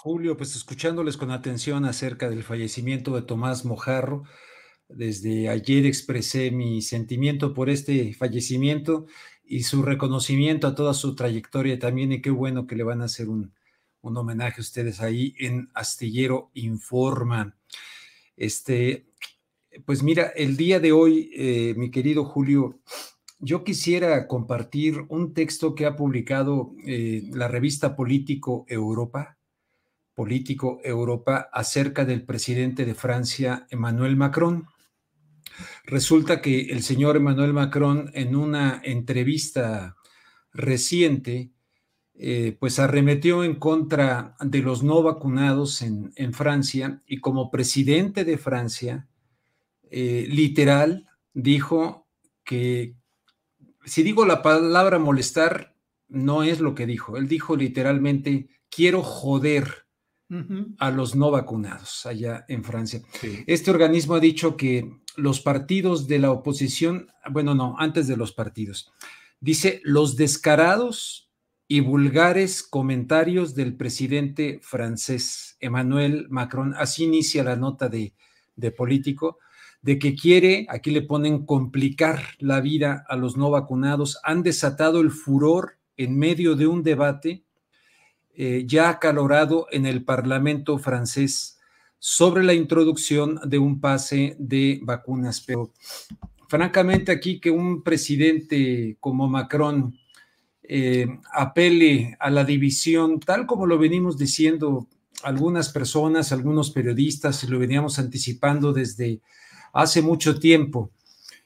[0.00, 4.22] Julio, pues escuchándoles con atención acerca del fallecimiento de Tomás Mojarro,
[4.88, 9.06] desde ayer expresé mi sentimiento por este fallecimiento
[9.44, 13.06] y su reconocimiento a toda su trayectoria también, y qué bueno que le van a
[13.06, 13.52] hacer un,
[14.00, 17.56] un homenaje a ustedes ahí en Astillero Informa.
[18.36, 19.08] Este,
[19.84, 22.78] pues mira, el día de hoy, eh, mi querido Julio,
[23.40, 29.37] yo quisiera compartir un texto que ha publicado eh, la revista Político Europa,
[30.18, 34.66] político Europa acerca del presidente de Francia, Emmanuel Macron.
[35.84, 39.94] Resulta que el señor Emmanuel Macron en una entrevista
[40.52, 41.52] reciente,
[42.14, 48.38] eh, pues arremetió en contra de los no vacunados en, Francia y como presidente de
[48.38, 49.06] Francia,
[49.88, 52.08] eh, literal, dijo
[52.42, 52.96] que,
[53.84, 55.76] si digo la palabra molestar,
[56.08, 57.16] no es lo que dijo.
[57.18, 59.86] Él dijo literalmente, quiero joder
[60.78, 63.00] a los no vacunados allá en Francia.
[63.20, 63.44] Sí.
[63.46, 68.32] Este organismo ha dicho que los partidos de la oposición, bueno, no, antes de los
[68.32, 68.92] partidos,
[69.40, 71.30] dice los descarados
[71.66, 78.14] y vulgares comentarios del presidente francés Emmanuel Macron, así inicia la nota de,
[78.56, 79.38] de político,
[79.82, 85.00] de que quiere, aquí le ponen complicar la vida a los no vacunados, han desatado
[85.00, 87.44] el furor en medio de un debate
[88.40, 91.58] eh, ya acalorado en el Parlamento francés
[91.98, 95.40] sobre la introducción de un pase de vacunas.
[95.40, 95.72] Pero
[96.48, 99.92] francamente aquí que un presidente como Macron
[100.62, 104.86] eh, apele a la división, tal como lo venimos diciendo
[105.24, 109.20] algunas personas, algunos periodistas, lo veníamos anticipando desde
[109.72, 110.92] hace mucho tiempo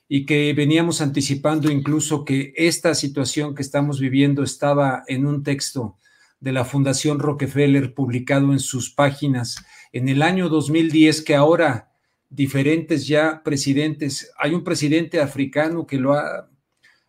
[0.09, 5.97] y que veníamos anticipando incluso que esta situación que estamos viviendo estaba en un texto
[6.43, 9.65] de la Fundación Rockefeller publicado en sus páginas.
[9.93, 11.93] En el año 2010, que ahora
[12.29, 16.51] diferentes ya presidentes, hay un presidente africano que lo ha,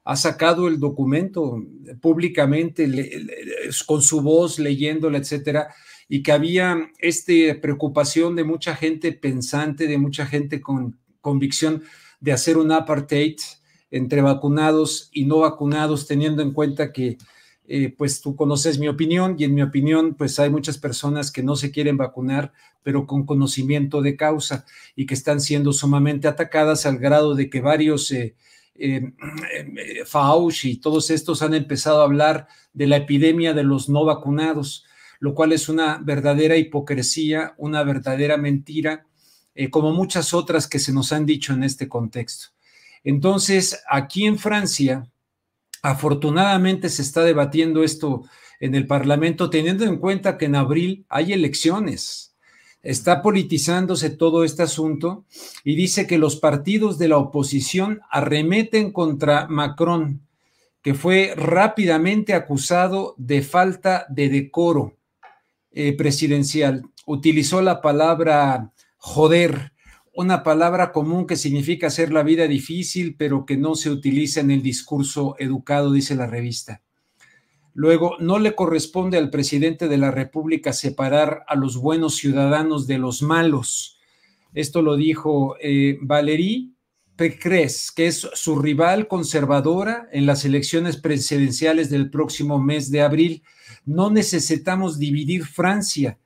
[0.04, 1.64] ha sacado el documento
[2.00, 2.88] públicamente
[3.88, 5.74] con su voz leyéndolo, etcétera,
[6.08, 11.82] y que había esta preocupación de mucha gente pensante, de mucha gente con convicción
[12.20, 13.38] de hacer un apartheid
[13.90, 17.18] entre vacunados y no vacunados, teniendo en cuenta que
[17.68, 21.44] eh, pues tú conoces mi opinión y en mi opinión, pues hay muchas personas que
[21.44, 22.52] no se quieren vacunar,
[22.84, 24.66] pero con conocimiento de causa
[24.96, 28.36] y que están siendo sumamente atacadas al grado de que varios eh,
[28.76, 34.86] eh, Fauci todos estos han empezado a hablar de la epidemia de los no vacunados,
[35.20, 39.06] lo cual es una verdadera hipocresía, una verdadera mentira,
[39.54, 42.48] eh, como muchas otras que se nos han dicho en este contexto.
[43.04, 45.08] Entonces, aquí en Francia,
[45.84, 48.24] Afortunadamente se está debatiendo esto
[48.62, 52.38] en el Parlamento, teniendo en cuenta que en abril hay elecciones.
[52.82, 55.26] Está politizándose todo este asunto
[55.66, 60.26] y dice que los partidos de la oposición arremeten contra Macron,
[60.82, 64.96] que fue rápidamente acusado de falta de decoro
[65.72, 66.84] eh, presidencial.
[67.06, 69.73] Utilizó la palabra joder
[70.14, 74.52] una palabra común que significa hacer la vida difícil, pero que no se utiliza en
[74.52, 76.82] el discurso educado, dice la revista.
[77.74, 83.00] Luego, no le corresponde al presidente de la República separar a los buenos ciudadanos de
[83.00, 84.00] los malos.
[84.54, 86.76] Esto lo dijo eh, Valéry
[87.16, 93.44] Pécresse, que es su rival conservadora en las elecciones presidenciales del próximo mes de abril.
[93.86, 96.20] No necesitamos dividir Francia,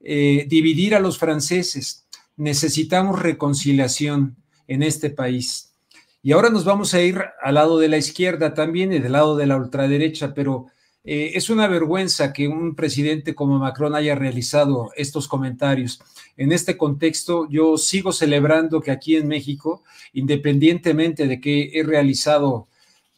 [0.00, 2.01] eh, dividir a los franceses.
[2.42, 4.34] Necesitamos reconciliación
[4.66, 5.76] en este país.
[6.24, 9.36] Y ahora nos vamos a ir al lado de la izquierda también y del lado
[9.36, 10.66] de la ultraderecha, pero
[11.04, 16.00] eh, es una vergüenza que un presidente como Macron haya realizado estos comentarios.
[16.36, 22.66] En este contexto, yo sigo celebrando que aquí en México, independientemente de que he realizado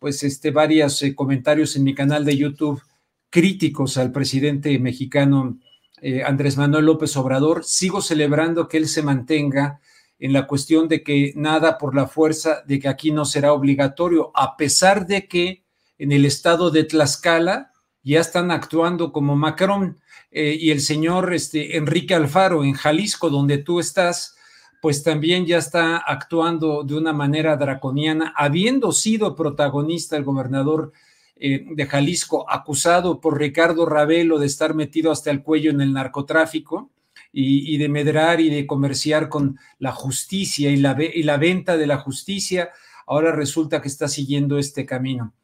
[0.00, 2.82] pues este varios eh, comentarios en mi canal de YouTube
[3.30, 5.56] críticos al presidente mexicano
[6.00, 9.80] eh, Andrés Manuel López Obrador, sigo celebrando que él se mantenga
[10.18, 14.30] en la cuestión de que nada por la fuerza, de que aquí no será obligatorio,
[14.34, 15.64] a pesar de que
[15.98, 19.98] en el estado de Tlaxcala ya están actuando como Macron
[20.30, 24.36] eh, y el señor este, Enrique Alfaro en Jalisco, donde tú estás,
[24.82, 30.92] pues también ya está actuando de una manera draconiana, habiendo sido protagonista el gobernador
[31.36, 35.92] eh, de Jalisco, acusado por Ricardo Ravelo de estar metido hasta el cuello en el
[35.92, 36.90] narcotráfico
[37.32, 41.88] y, de medrar y de comerciar con la justicia y la, y la venta de
[41.88, 42.70] la justicia,
[43.06, 45.34] ahora resulta que está siguiendo este camino.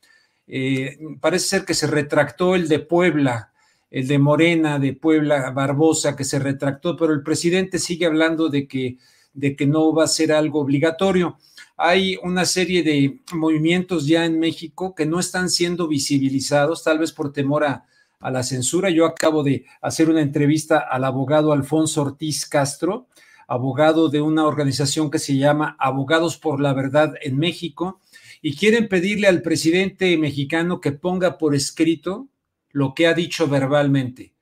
[0.47, 3.53] Eh, parece ser que se retractó el de Puebla,
[3.91, 8.69] el de Morena, de Puebla, Barbosa, que se retractó, pero el presidente sigue hablando de
[8.69, 8.99] que,
[9.33, 11.39] de que no va a ser algo obligatorio.
[11.83, 17.11] Hay una serie de movimientos ya en México que no están siendo visibilizados, tal vez
[17.11, 17.87] por temor a,
[18.21, 18.91] la censura.
[18.91, 23.07] Yo acabo de hacer una entrevista al abogado Alfonso Ortiz Castro,
[23.49, 27.99] abogado de una organización que se llama Abogados por la Verdad en México
[28.43, 32.29] y quieren pedirle al presidente mexicano que ponga por escrito
[32.73, 34.35] lo que ha dicho verbalmente,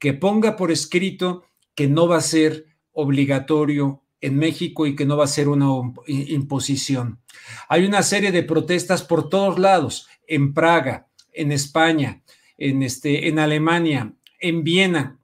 [0.00, 1.44] que ponga por escrito
[1.76, 5.66] que no va a ser obligatorio en México y que no va a ser una
[6.06, 7.20] imposición.
[7.68, 12.22] Hay una serie de protestas por todos lados, en Praga, en España,
[12.56, 15.18] en, este, en Alemania, en Viena,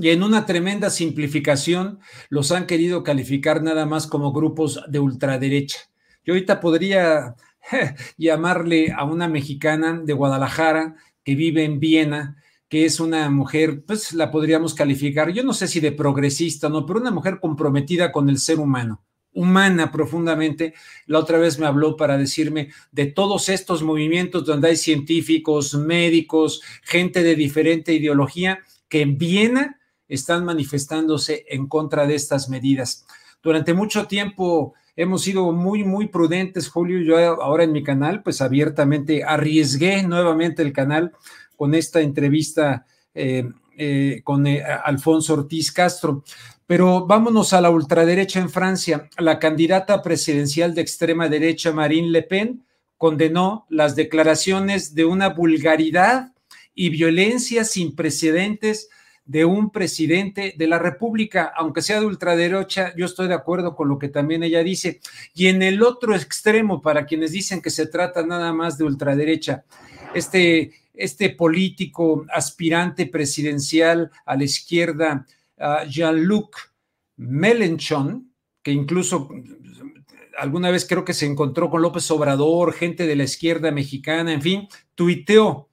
[0.00, 1.98] y en una tremenda simplificación
[2.28, 5.78] los han querido calificar nada más como grupos de ultraderecha.
[6.24, 7.34] Yo ahorita podría
[8.16, 10.94] llamarle a una mexicana de Guadalajara
[11.24, 12.36] que vive en Viena,
[12.68, 16.84] que es una mujer, pues la podríamos calificar, yo no sé si de progresista no,
[16.84, 20.74] pero una mujer comprometida con el ser humano, humana profundamente.
[21.06, 26.62] La otra vez me habló para decirme de todos estos movimientos donde hay científicos, médicos,
[26.82, 29.78] gente de diferente ideología, que en Viena
[30.08, 33.06] están manifestándose en contra de estas medidas.
[33.42, 37.00] Durante mucho tiempo hemos sido muy, muy prudentes, Julio.
[37.00, 41.12] Yo ahora en mi canal, pues abiertamente arriesgué nuevamente el canal
[41.58, 43.44] con esta entrevista eh,
[43.76, 46.22] eh, con eh, Alfonso Ortiz Castro.
[46.66, 49.10] Pero vámonos a la ultraderecha en Francia.
[49.18, 52.64] La candidata presidencial de extrema derecha, Marine Le Pen,
[52.96, 56.32] condenó las declaraciones de una vulgaridad
[56.76, 58.88] y violencia sin precedentes
[59.24, 63.88] de un presidente de la República, aunque sea de ultraderecha, yo estoy de acuerdo con
[63.88, 65.00] lo que también ella dice.
[65.34, 69.64] Y en el otro extremo, para quienes dicen que se trata nada más de ultraderecha,
[70.14, 75.24] este, este político aspirante presidencial a la izquierda,
[75.88, 76.56] Jean-Luc
[77.16, 79.28] Mélenchon, que incluso
[80.38, 84.42] alguna vez creo que se encontró con López Obrador, gente de la izquierda mexicana, en
[84.42, 85.68] fin, tuiteó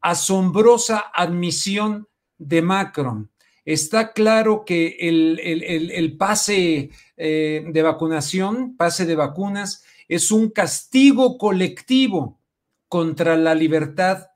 [0.00, 2.06] asombrosa admisión
[2.38, 3.30] de Macron.
[3.64, 12.40] Está claro que el, pase eh, de vacunación, pase de vacunas, es un castigo colectivo
[12.88, 14.28] contra la libertad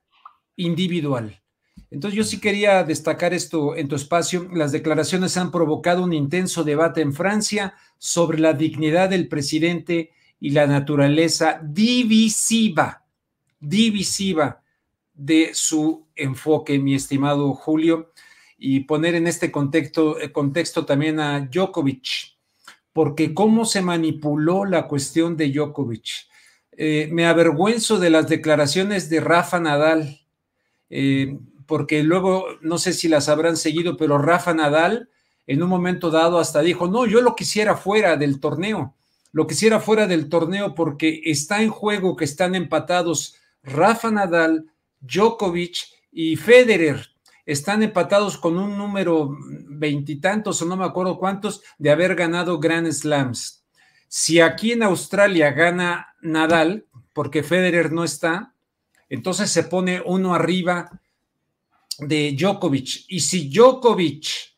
[0.60, 1.40] individual.
[1.90, 4.48] Entonces yo sí quería destacar esto en tu espacio.
[4.52, 10.50] Las declaraciones han provocado un intenso debate en Francia sobre la dignidad del presidente y
[10.50, 13.04] la naturaleza divisiva,
[13.58, 14.62] divisiva
[15.12, 18.12] de su enfoque, mi estimado Julio,
[18.56, 22.36] y poner en este contexto, eh, contexto también a Djokovic,
[22.92, 26.28] porque cómo se manipuló la cuestión de Djokovic.
[26.72, 30.20] Eh, me avergüenzo de las declaraciones de Rafa Nadal,
[30.90, 35.08] eh, porque luego, no sé si las habrán seguido, pero Rafa Nadal
[35.46, 38.94] en un momento dado hasta dijo, no, yo lo quisiera fuera del torneo,
[39.32, 44.66] lo quisiera fuera del torneo porque está en juego que están empatados Rafa Nadal,
[45.00, 45.76] Djokovic
[46.12, 47.10] y Federer
[47.46, 49.36] están empatados con un número
[49.68, 53.64] veintitantos o no me acuerdo cuántos de haber ganado Grand Slams.
[54.06, 58.49] Si aquí en Australia gana Nadal, porque Federer no está,
[59.10, 60.98] entonces se pone uno arriba
[61.98, 63.04] de Djokovic.
[63.08, 64.50] Y si Djokovic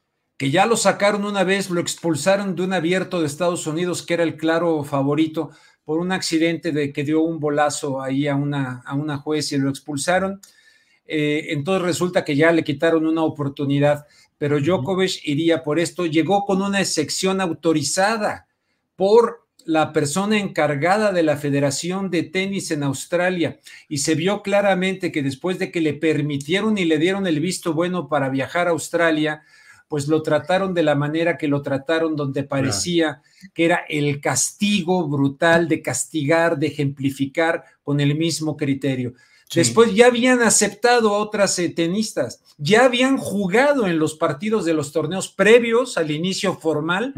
[0.43, 4.15] que ya lo sacaron una vez, lo expulsaron de un abierto de Estados Unidos, que
[4.15, 5.53] era el claro favorito,
[5.85, 9.59] por un accidente de que dio un bolazo ahí a una, a una juez y
[9.59, 10.41] lo expulsaron.
[11.07, 14.05] Eh, entonces resulta que ya le quitaron una oportunidad,
[14.37, 16.07] pero Djokovic iría por esto.
[16.07, 18.49] Llegó con una excepción autorizada
[18.97, 25.13] por la persona encargada de la Federación de Tenis en Australia y se vio claramente
[25.13, 28.71] que después de que le permitieron y le dieron el visto bueno para viajar a
[28.71, 29.43] Australia,
[29.89, 33.21] pues lo trataron de la manera que lo trataron, donde parecía
[33.53, 39.13] que era el castigo brutal de castigar, de ejemplificar con el mismo criterio.
[39.55, 44.75] Después ya habían aceptado a otras eh, tenistas, ya habían jugado en los partidos de
[44.75, 47.15] los torneos previos al inicio formal.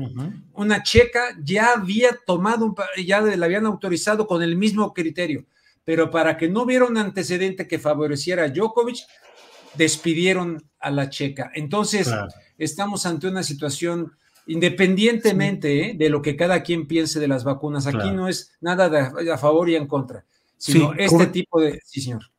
[0.52, 2.74] Una checa ya había tomado,
[3.04, 5.44] ya la habían autorizado con el mismo criterio,
[5.84, 8.98] pero para que no hubiera un antecedente que favoreciera a Djokovic,
[9.76, 11.50] despidieron a la checa.
[11.54, 12.10] Entonces,
[12.58, 14.12] estamos ante una situación
[14.46, 15.94] independientemente ¿eh?
[15.94, 17.86] de lo que cada quien piense de las vacunas.
[17.86, 20.24] Aquí no es nada de, a favor y en contra,
[20.56, 21.80] sino este tipo de...
[21.84, 22.30] Sí, señor.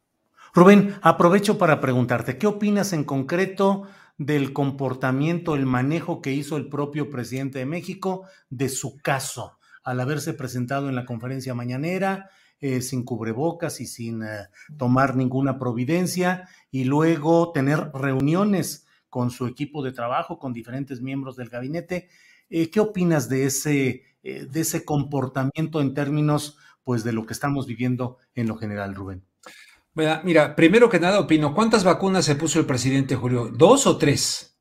[0.54, 3.84] Rubén, aprovecho para preguntarte, ¿qué opinas en concreto
[4.18, 10.00] del comportamiento, el manejo que hizo el propio presidente de México de su caso al
[10.00, 12.30] haberse presentado en la conferencia mañanera?
[12.62, 19.46] Eh, sin cubrebocas y sin eh, tomar ninguna providencia y luego tener reuniones con su
[19.46, 22.08] equipo de trabajo, con diferentes miembros del gabinete.
[22.50, 27.68] Eh, ¿Qué opinas de ese, de ese comportamiento en términos pues, de lo que estamos
[27.68, 29.26] viviendo en lo general, Rubén?
[30.24, 33.50] Mira, primero que nada opino, ¿cuántas vacunas se puso el presidente Julio?
[33.52, 34.58] ¿Dos o tres?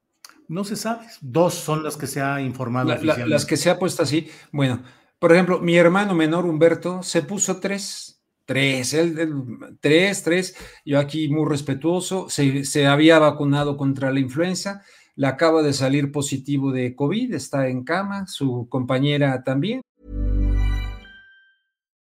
[0.49, 1.07] No se sabe.
[1.21, 2.93] Dos son las que se ha informado.
[2.93, 3.31] oficialmente.
[3.31, 4.28] las que se ha puesto así.
[4.52, 4.83] Bueno,
[5.19, 8.23] por ejemplo, mi hermano menor Humberto se puso tres.
[8.47, 10.54] Tres, él, tres, tres.
[10.85, 12.28] Yo aquí muy respetuoso.
[12.28, 14.83] Se, se había vacunado contra la influenza.
[15.16, 17.35] Le acaba de salir positivo de COVID.
[17.35, 18.26] Está en cama.
[18.26, 19.81] Su compañera también.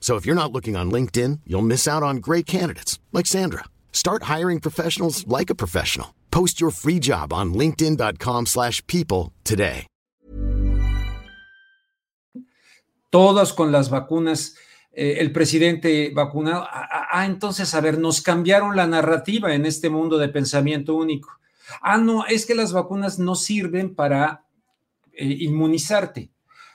[0.00, 3.64] So if you're not looking on LinkedIn, you'll miss out on great candidates like Sandra.
[3.92, 6.14] Start hiring professionals like a professional.
[6.30, 9.86] Post your free job on linkedin.com/people today.
[13.10, 14.54] Todas con las vacunas
[15.00, 16.66] eh, el presidente vacunado.
[16.68, 21.38] Ah, ah, entonces, a ver, nos cambiaron la narrativa en este mundo de pensamiento único.
[21.80, 24.44] Ah, no, es que las vacunas no sirven para
[25.12, 26.32] eh, inmunizarte,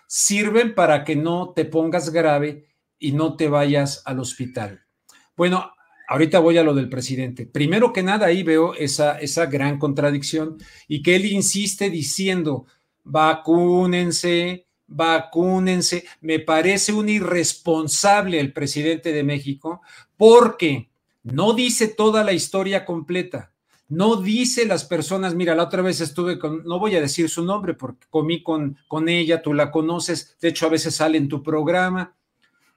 [0.07, 2.65] sirven para que no te pongas grave
[3.03, 4.85] y no te vayas al hospital.
[5.35, 5.73] Bueno,
[6.07, 7.45] ahorita voy a lo del presidente.
[7.45, 10.57] Primero que nada, ahí veo esa, esa gran contradicción
[10.87, 12.65] y que él insiste diciendo,
[13.03, 16.05] vacúnense, vacúnense.
[16.21, 19.81] Me parece un irresponsable el presidente de México
[20.15, 20.89] porque
[21.23, 23.51] no dice toda la historia completa.
[23.89, 27.43] No dice las personas, mira, la otra vez estuve con, no voy a decir su
[27.43, 31.27] nombre porque comí con, con ella, tú la conoces, de hecho a veces sale en
[31.27, 32.15] tu programa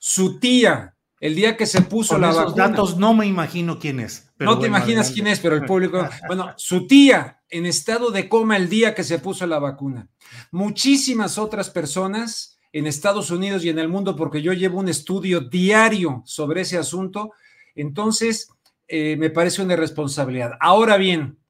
[0.08, 4.30] su tía, el día que se puso la esos datos no me imagino quién es.
[4.38, 6.08] no te imaginas quién es, pero el público.
[6.28, 10.08] Bueno, su tía en estado de coma el día que se puso la vacuna.
[10.52, 15.40] Muchísimas otras personas en Estados Unidos y en el mundo, porque yo llevo un estudio
[15.40, 17.32] diario sobre ese asunto.
[17.75, 18.48] Entonces,
[18.86, 20.52] eh, me parece una irresponsabilidad.
[20.60, 21.40] Ahora bien,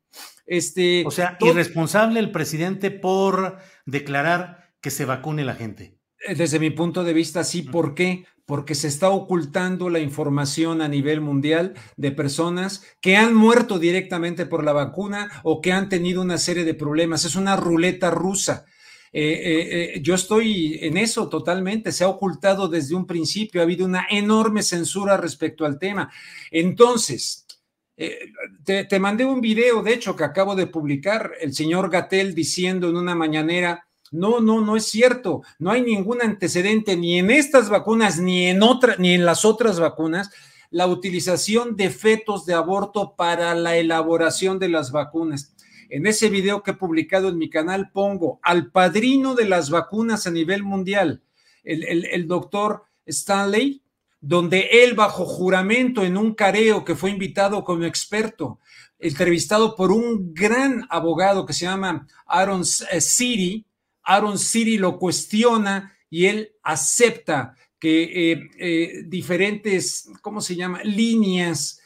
[0.47, 1.05] este.
[1.07, 5.99] O sea, irresponsable el presidente por declarar que se vacune la gente.
[6.27, 7.61] Desde mi punto de vista, sí.
[7.61, 8.25] ¿Por qué?
[8.47, 14.47] Porque se está ocultando la información a nivel mundial de personas que han muerto directamente
[14.47, 17.25] por la vacuna o que han tenido una serie de problemas.
[17.25, 18.65] Es una ruleta rusa.
[19.13, 21.91] Eh, eh, eh, yo estoy en eso totalmente.
[21.91, 23.61] Se ha ocultado desde un principio.
[23.61, 26.13] Ha habido una enorme censura respecto al tema.
[26.53, 27.47] Entonces,
[27.97, 32.91] te, te mandé un video, de hecho, que acabo de publicar, el señor Gatel diciendo
[32.91, 35.43] en una mañanera no, no, no es cierto.
[35.59, 39.81] No hay ningún antecedente ni en estas vacunas ni en otra, ni en las otras
[39.81, 40.31] vacunas
[40.71, 45.55] la utilización de fetos de aborto para la elaboración de las vacunas.
[45.89, 50.27] En ese video que he publicado en mi canal pongo al padrino de las vacunas
[50.27, 51.23] a nivel mundial,
[51.65, 53.83] el, doctor Stanley,
[54.21, 58.59] donde él bajo juramento en un careo que fue invitado como experto,
[58.99, 63.65] entrevistado por un gran abogado que se llama Aaron City,
[64.07, 71.81] Aaron City lo cuestiona y él acepta que eh, eh, diferentes, ¿cómo se llama?, líneas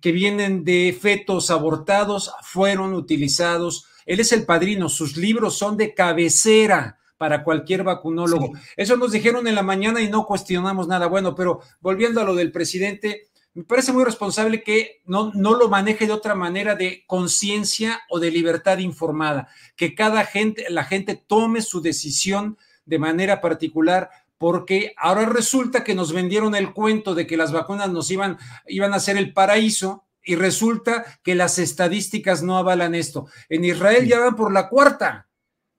[0.00, 3.86] que vienen de fetos abortados fueron utilizados.
[4.06, 8.52] Él es el padrino, sus libros son de cabecera para cualquier vacunólogo.
[8.76, 11.06] Eso nos dijeron en la mañana y no cuestionamos nada.
[11.06, 15.68] Bueno, pero volviendo a lo del presidente, me parece muy responsable que no, no lo
[15.68, 21.14] maneje de otra manera de conciencia o de libertad informada, que cada gente, la gente
[21.14, 27.26] tome su decisión de manera particular porque ahora resulta que nos vendieron el cuento de
[27.26, 32.42] que las vacunas nos iban, iban a ser el paraíso y resulta que las estadísticas
[32.42, 33.28] no avalan esto.
[33.48, 35.28] En Israel ya van por la cuarta,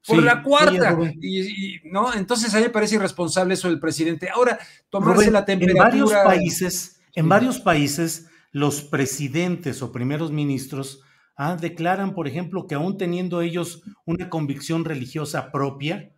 [0.07, 0.97] por la cuarta.
[1.21, 4.29] y, no, entonces a mí me parece irresponsable eso del presidente.
[4.29, 4.57] Ahora,
[4.89, 5.85] tomarse la temperatura.
[5.85, 11.01] En varios países, en varios países, los presidentes o primeros ministros
[11.37, 16.13] ah, declaran, por ejemplo, que aún teniendo ellos una convicción religiosa propia,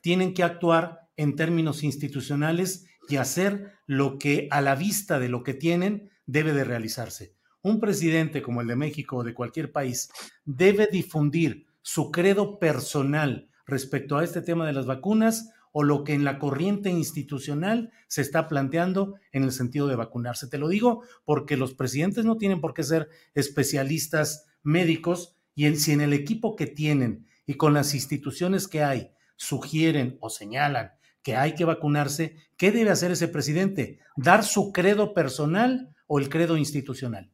[0.00, 5.42] tienen que actuar en términos institucionales y hacer lo que a la vista de lo
[5.42, 7.34] que tienen debe de realizarse.
[7.62, 10.10] Un presidente como el de México o de cualquier país
[10.44, 16.14] debe difundir su credo personal respecto a este tema de las vacunas o lo que
[16.14, 20.46] en la corriente institucional se está planteando en el sentido de vacunarse.
[20.46, 25.90] Te lo digo porque los presidentes no tienen por qué ser especialistas médicos y si
[25.90, 30.92] en el equipo que tienen y con las instituciones que hay sugieren o señalan
[31.24, 33.98] que hay que vacunarse, ¿qué debe hacer ese presidente?
[34.16, 37.32] ¿Dar su credo personal o el credo institucional?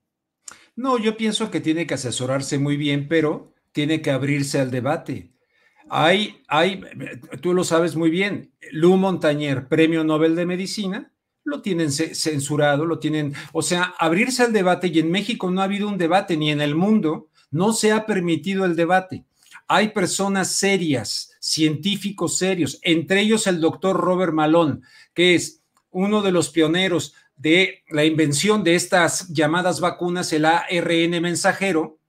[0.77, 5.35] No, yo pienso que tiene que asesorarse muy bien, pero tiene que abrirse al debate.
[5.93, 6.81] Hay, hay,
[7.41, 13.01] tú lo sabes muy bien, Lou Montañer, premio Nobel de Medicina, lo tienen censurado, lo
[13.01, 16.51] tienen, o sea, abrirse al debate y en México no ha habido un debate, ni
[16.51, 19.25] en el mundo, no se ha permitido el debate.
[19.67, 24.81] Hay personas serias, científicos serios, entre ellos el doctor Robert Malone,
[25.15, 31.23] que es uno de los pioneros de la invención de estas llamadas vacunas, el ARN
[31.23, 32.00] mensajero.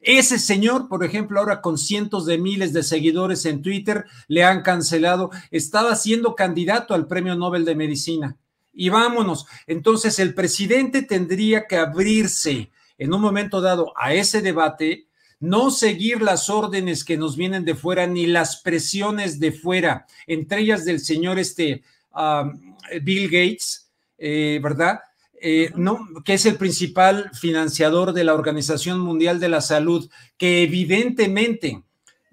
[0.00, 4.62] Ese señor, por ejemplo, ahora con cientos de miles de seguidores en Twitter, le han
[4.62, 8.36] cancelado, estaba siendo candidato al Premio Nobel de Medicina.
[8.72, 9.46] Y vámonos.
[9.66, 15.06] Entonces, el presidente tendría que abrirse en un momento dado a ese debate
[15.38, 20.60] no seguir las órdenes que nos vienen de fuera ni las presiones de fuera, entre
[20.60, 21.82] ellas del señor este
[23.02, 25.00] Bill Gates, eh, ¿verdad?
[25.42, 30.62] Eh, no, que es el principal financiador de la Organización Mundial de la Salud, que
[30.62, 31.82] evidentemente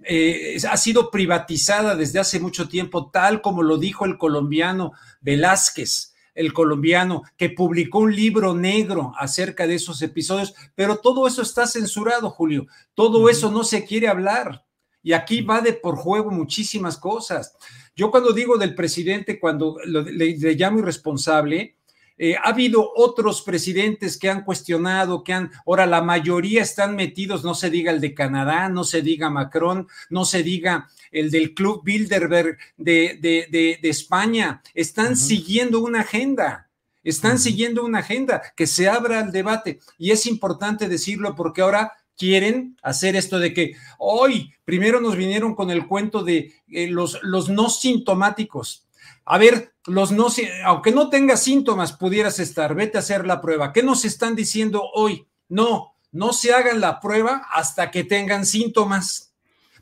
[0.03, 4.91] eh, ha sido privatizada desde hace mucho tiempo, tal como lo dijo el colombiano
[5.21, 11.41] Velázquez el colombiano, que publicó un libro negro acerca de esos episodios, pero todo eso
[11.41, 12.67] está censurado, Julio.
[12.93, 14.63] Todo eso no se quiere hablar.
[15.01, 17.55] Y aquí va de por juego muchísimas cosas.
[17.95, 21.76] Yo cuando digo del presidente, cuando le, llamo irresponsable,
[22.17, 27.43] eh, ha habido otros presidentes que han cuestionado, que han, ahora la mayoría están metidos,
[27.43, 31.53] no se diga el de Canadá, no se diga Macron, no se diga el del
[31.53, 36.69] Club Bilderberg de, de, de, España, están siguiendo una agenda,
[37.03, 39.80] están siguiendo una agenda, que se abra el debate.
[39.97, 45.56] Y es importante decirlo porque ahora quieren hacer esto de que hoy primero nos vinieron
[45.56, 48.87] con el cuento de eh, los, los no sintomáticos.
[49.29, 50.27] A ver, los no,
[50.63, 53.73] aunque no tengas síntomas, pudieras estar, vete a hacer la prueba.
[53.73, 55.27] ¿Qué nos están diciendo hoy?
[55.49, 59.33] No, no se hagan la prueba hasta que tengan síntomas,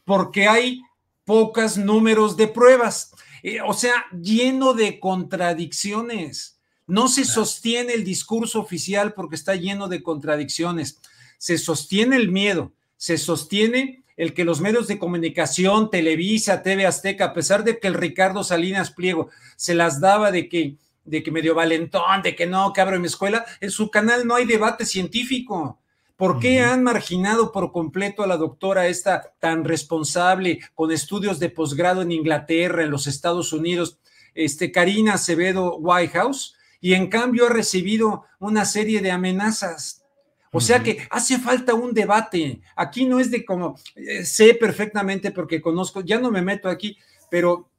[0.03, 0.81] porque hay
[1.25, 3.11] pocos números de pruebas.
[3.43, 6.59] Eh, o sea, lleno de contradicciones.
[6.87, 10.99] No se sostiene el discurso oficial porque está lleno de contradicciones.
[11.37, 17.25] Se sostiene el miedo, se sostiene el que los medios de comunicación, Televisa, TV Azteca,
[17.25, 21.31] a pesar de que el Ricardo Salinas Pliego se las daba de que, de que
[21.31, 24.85] medio valentón, de que no, que abro mi escuela, en su canal no hay debate
[24.85, 25.79] científico.
[26.15, 31.49] ¿Por qué han marginado por completo a la doctora esta tan responsable con estudios de
[31.49, 33.99] posgrado en Inglaterra, en los Estados Unidos,
[34.33, 36.55] este Karina Acevedo Whitehouse?
[36.79, 40.04] Y en cambio ha recibido una serie de amenazas.
[40.51, 42.61] O sea que hace falta un debate.
[42.75, 46.97] Aquí no es de como, eh, sé perfectamente porque conozco, ya no me meto aquí,
[47.29, 47.69] pero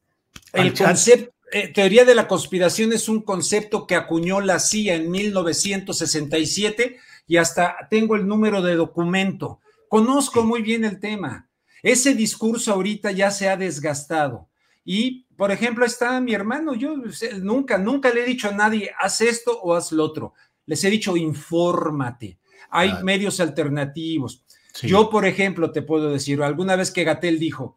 [0.53, 5.11] el concepto, eh, teoría de la conspiración es un concepto que acuñó la CIA en
[5.11, 9.61] 1967 y hasta tengo el número de documento.
[9.89, 11.49] Conozco muy bien el tema.
[11.83, 14.49] Ese discurso ahorita ya se ha desgastado.
[14.85, 16.95] Y, por ejemplo, está mi hermano, yo
[17.41, 20.35] nunca, nunca le he dicho a nadie, haz esto o haz lo otro.
[20.65, 22.39] Les he dicho, infórmate.
[22.71, 24.45] Hay medios alternativos.
[24.83, 27.77] Yo, por ejemplo, te puedo decir, alguna vez que Gatel dijo,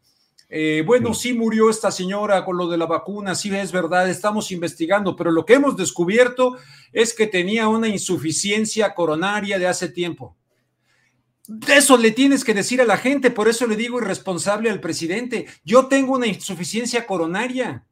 [0.52, 1.32] eh, bueno, sí.
[1.32, 5.46] murió esta señora con lo de la vacuna, sí es verdad, estamos investigando, pero lo
[5.46, 6.56] que hemos descubierto
[6.92, 10.36] es que tenía una insuficiencia coronaria de hace tiempo.
[11.68, 15.46] Eso le tienes que decir a la gente, por eso le digo irresponsable al presidente.
[15.64, 17.84] Yo tengo una insuficiencia coronaria.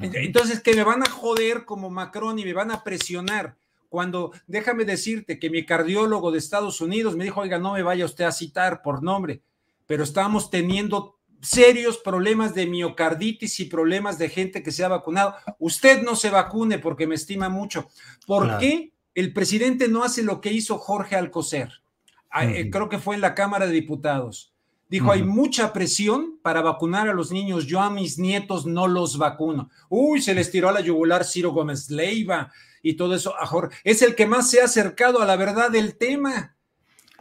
[0.00, 3.56] Entonces, que me van a joder como Macron y me van a presionar.
[3.94, 8.04] Cuando déjame decirte que mi cardiólogo de Estados Unidos me dijo, oiga, no me vaya
[8.04, 9.40] usted a citar por nombre,
[9.86, 15.36] pero estamos teniendo serios problemas de miocarditis y problemas de gente que se ha vacunado.
[15.60, 17.86] Usted no se vacune porque me estima mucho.
[18.26, 21.70] ¿Por qué el presidente no hace lo que hizo Jorge Alcocer?
[22.42, 24.52] Eh, creo que fue en la Cámara de Diputados.
[24.88, 27.68] Dijo, hay mucha presión para vacunar a los niños.
[27.68, 29.70] Yo a mis nietos no los vacuno.
[29.88, 32.50] Uy, se les tiró a la yugular Ciro Gómez Leiva
[32.84, 33.34] y todo eso.
[33.40, 33.76] A Jorge.
[33.82, 36.56] Es el que más se ha acercado a la verdad del tema.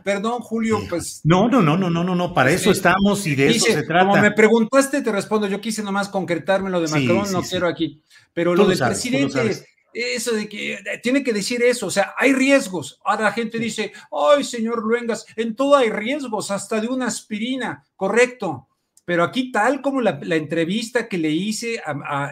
[0.04, 1.22] Perdón, Julio, pues.
[1.24, 2.34] No, no, no, no, no, no, no.
[2.34, 4.06] Para eso estamos y de eso se trata.
[4.06, 5.48] Como me preguntaste, te respondo.
[5.48, 8.04] Yo quise nomás concretarme lo de Macron, no quiero aquí.
[8.34, 12.34] Pero lo del presidente eso de que eh, tiene que decir eso, o sea, hay
[12.34, 13.00] riesgos.
[13.04, 17.86] Ahora la gente dice, ay, señor Luengas, en todo hay riesgos, hasta de una aspirina,
[17.96, 18.68] correcto.
[19.06, 21.82] Pero aquí, tal como la, entrevista que le hice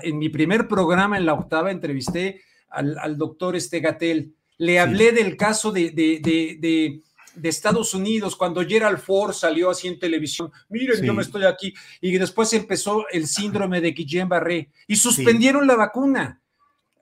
[0.03, 5.71] en mi primer programa en la octava, entrevisté al, doctor Estegatel, le hablé del caso
[5.71, 7.01] de, de,
[7.43, 12.17] Estados Unidos, cuando Gerald Ford salió así en televisión, miren, yo me estoy aquí, y
[12.17, 16.41] después empezó el síndrome de Guillain-Barré y suspendieron la vacuna.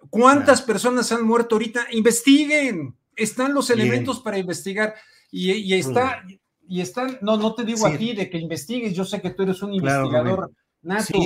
[0.10, 1.88] ¿Cuántas personas han muerto ahorita?
[1.92, 2.96] Investiguen.
[3.16, 4.96] Están los elementos para investigar.
[5.32, 6.24] Y, está,
[6.68, 9.44] y están, no, no te digo a ti de que investigues, yo sé que tú
[9.44, 10.52] eres un investigador
[10.82, 11.20] nato,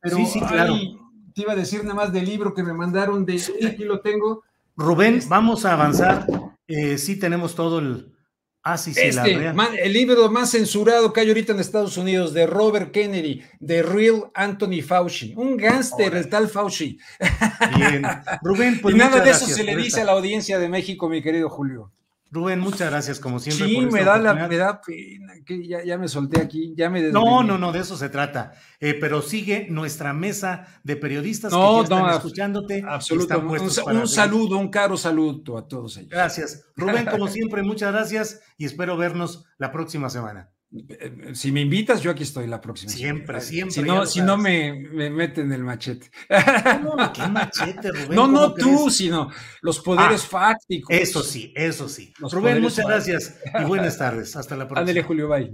[0.00, 0.76] pero sí, claro.
[1.32, 4.42] Te iba a decir nada más del libro que me mandaron de aquí lo tengo.
[4.76, 6.26] Rubén, vamos a avanzar.
[6.66, 8.12] Eh, sí tenemos todo el,
[8.64, 12.46] Ah, sí, sí, este, el libro más censurado que hay ahorita en Estados Unidos de
[12.46, 16.96] Robert Kennedy, de Real Anthony Fauci, un gángster, el tal Fauci.
[17.76, 18.04] Bien.
[18.40, 18.94] Rubén, pues.
[18.94, 21.90] Y nada de eso se le dice a la audiencia de México, mi querido Julio.
[22.32, 23.68] Rubén, muchas gracias, como siempre.
[23.68, 27.42] Sí, me, da la, me da pena, que ya, me solté aquí, ya me No,
[27.42, 28.52] no, no, de eso se trata.
[28.80, 32.82] Eh, pero sigue nuestra mesa de periodistas que ya están escuchándote.
[32.88, 33.60] Absolutamente.
[33.84, 36.08] Un, un saludo, un caro saludo a todos ellos.
[36.08, 36.64] Gracias.
[36.74, 40.50] Rubén, como siempre, muchas gracias y espero vernos la próxima semana.
[40.74, 42.90] Eh, si me invitas, yo aquí estoy la próxima.
[42.90, 43.74] Siempre, siempre.
[43.74, 46.10] Si no, si no me, me, meten el machete.
[46.82, 48.14] No, ¿qué machete, Rubén?
[48.14, 49.30] No, no tú, sino
[49.60, 50.88] los poderes ah, fácticos.
[50.90, 52.12] Eso sí, eso sí.
[52.18, 54.34] Rubén, muchas gracias y buenas tardes.
[54.34, 54.80] Hasta la próxima.
[54.80, 55.52] Ándale, Julio, bye.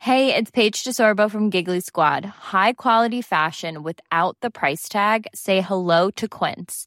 [0.00, 2.24] Hey, it's Paige DeSorbo from Giggly Squad.
[2.24, 5.26] High quality fashion without the price tag.
[5.34, 6.86] Say hello to Quince.